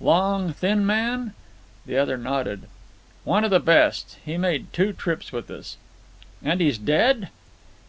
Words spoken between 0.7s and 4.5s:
man?" The other nodded. "One of the best. He